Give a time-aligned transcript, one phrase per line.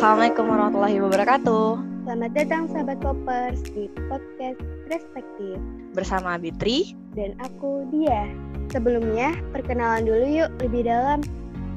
[0.00, 1.66] Assalamualaikum warahmatullahi wabarakatuh.
[2.08, 4.56] Selamat datang sahabat Popers di podcast
[4.88, 5.60] Perspektif
[5.92, 8.24] Bersama Bitri dan aku Dia.
[8.72, 11.20] Sebelumnya, perkenalan dulu yuk lebih dalam.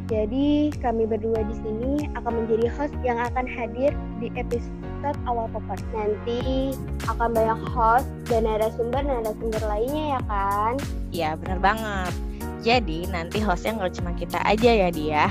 [0.08, 3.92] Jadi, kami berdua di sini akan menjadi host yang akan hadir
[4.24, 5.84] di episode awal Popers.
[5.92, 6.72] Nanti
[7.12, 10.74] akan banyak host dan narasumber-narasumber lainnya ya kan?
[11.12, 12.16] Ya benar banget.
[12.64, 15.28] Jadi nanti hostnya nggak cuma kita aja ya dia.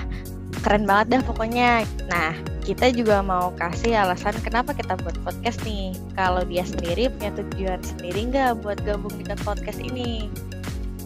[0.60, 1.88] Keren banget dah pokoknya.
[2.12, 5.98] Nah, kita juga mau kasih alasan kenapa kita buat podcast nih.
[6.14, 10.30] Kalau dia sendiri punya tujuan sendiri nggak buat gabung dengan podcast ini?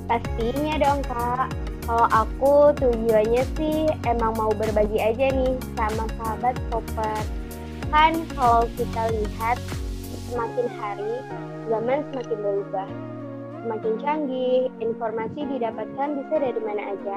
[0.05, 1.49] Pastinya dong kak.
[1.89, 7.21] Kalau aku tujuannya sih emang mau berbagi aja nih sama sahabat Popper.
[7.89, 9.57] Kan kalau kita lihat
[10.29, 11.15] semakin hari
[11.73, 12.89] zaman semakin berubah.
[13.65, 17.17] Semakin canggih, informasi didapatkan bisa dari mana aja.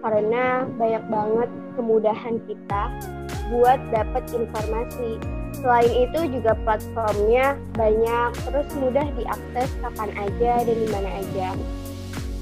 [0.00, 2.82] Karena banyak banget kemudahan kita
[3.52, 5.20] buat dapat informasi.
[5.60, 11.48] Selain itu juga platformnya banyak, terus mudah diakses kapan aja dan di mana aja.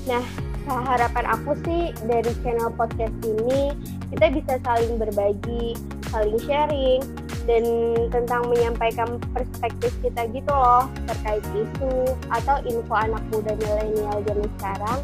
[0.07, 0.25] Nah,
[0.69, 3.73] harapan aku sih dari channel podcast ini
[4.13, 5.75] kita bisa saling berbagi,
[6.13, 7.01] saling sharing,
[7.49, 7.65] dan
[8.13, 14.99] tentang menyampaikan perspektif kita gitu loh terkait isu atau info anak muda milenial zaman sekarang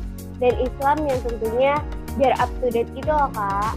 [0.44, 1.74] dan Islam yang tentunya
[2.18, 3.74] biar up to date gitu loh kak.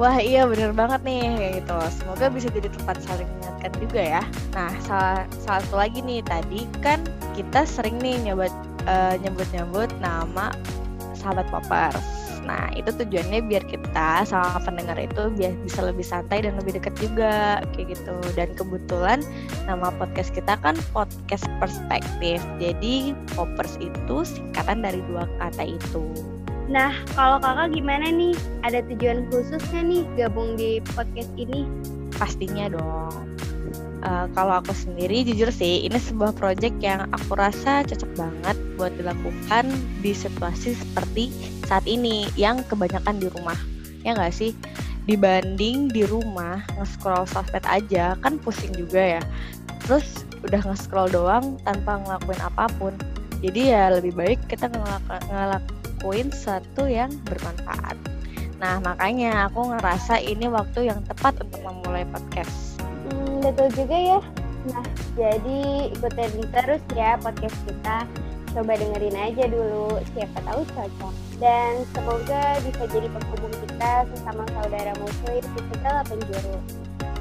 [0.00, 1.76] Wah iya bener banget nih kayak gitu.
[2.00, 4.22] Semoga bisa jadi tempat saling mengingatkan juga ya.
[4.56, 7.04] Nah salah, salah satu lagi nih tadi kan
[7.36, 8.52] kita sering nih nyebut
[8.88, 10.48] uh, nyebut-nyebut nama
[11.12, 12.00] sahabat popers.
[12.48, 16.96] Nah itu tujuannya biar kita sama pendengar itu biar bisa lebih santai dan lebih dekat
[16.96, 18.16] juga kayak gitu.
[18.32, 19.20] Dan kebetulan
[19.68, 22.40] nama podcast kita kan podcast perspektif.
[22.56, 26.39] Jadi popers itu singkatan dari dua kata itu.
[26.70, 28.38] Nah, kalau kakak gimana nih?
[28.62, 31.66] Ada tujuan khususnya nih gabung di podcast ini?
[32.14, 33.26] Pastinya dong.
[34.00, 38.96] Uh, kalau aku sendiri jujur sih ini sebuah project yang aku rasa cocok banget buat
[38.96, 39.68] dilakukan
[40.00, 41.28] di situasi seperti
[41.68, 43.60] saat ini yang kebanyakan di rumah
[44.00, 44.56] ya nggak sih
[45.04, 49.22] dibanding di rumah nge-scroll sosmed aja kan pusing juga ya
[49.84, 52.96] terus udah nge-scroll doang tanpa ngelakuin apa pun
[53.44, 54.72] jadi ya lebih baik kita
[56.00, 57.92] ngelakuin sesuatu yang bermanfaat.
[58.56, 62.80] Nah makanya aku ngerasa ini waktu yang tepat untuk memulai podcast.
[62.80, 64.20] Hmm, betul juga ya.
[64.72, 68.08] Nah jadi ikutin terus ya podcast kita.
[68.56, 71.14] Coba dengerin aja dulu siapa tahu cocok.
[71.36, 76.56] Dan semoga bisa jadi penghubung kita sesama saudara muslim di segala penjuru.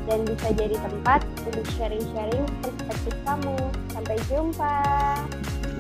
[0.08, 3.60] Dan bisa jadi tempat untuk sharing-sharing perspektif kamu.
[3.92, 4.76] Sampai jumpa.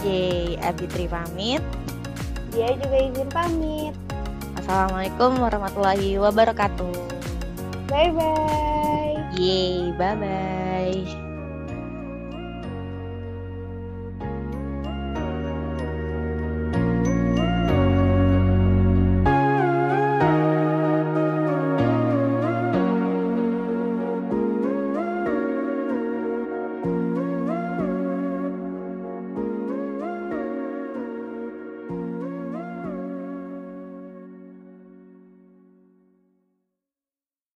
[0.04, 1.64] Yeay, Abitri pamit
[2.60, 3.96] dia juga izin pamit.
[4.60, 6.92] Assalamualaikum warahmatullahi wabarakatuh.
[7.88, 11.29] Bye bye Yeay, bye bye